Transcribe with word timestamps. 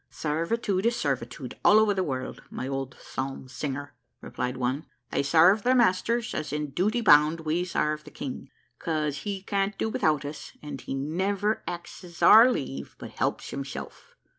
"Sarvitude 0.09 0.87
is 0.87 0.95
sarvitude 0.95 1.53
all 1.63 1.77
over 1.77 1.93
the 1.93 2.03
world, 2.03 2.41
my 2.49 2.67
old 2.67 2.95
psalm 2.99 3.47
singer," 3.47 3.93
replied 4.19 4.57
one. 4.57 4.87
"They 5.11 5.21
sarve 5.21 5.61
their 5.61 5.75
masters, 5.75 6.33
as 6.33 6.51
in 6.51 6.71
duty 6.71 7.01
bound; 7.01 7.41
we 7.41 7.63
sarve 7.65 8.03
the 8.03 8.09
King, 8.09 8.49
'cause 8.79 9.17
he 9.19 9.43
can't 9.43 9.77
do 9.77 9.89
without 9.89 10.25
us 10.25 10.53
and 10.59 10.81
he 10.81 10.95
never 10.95 11.61
axes 11.67 12.23
our 12.23 12.49
leave, 12.51 12.95
but 12.97 13.11
helps 13.11 13.51
himself." 13.51 14.15